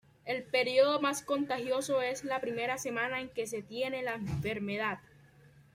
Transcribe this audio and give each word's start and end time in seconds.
El 0.25 0.41
periodo 0.41 0.99
más 0.99 1.21
contagioso 1.21 2.01
es 2.01 2.23
la 2.23 2.41
primera 2.41 2.79
semana 2.79 3.21
en 3.21 3.29
que 3.29 3.45
se 3.45 3.61
tiene 3.61 4.01
la 4.01 4.15
enfermedad. 4.15 4.97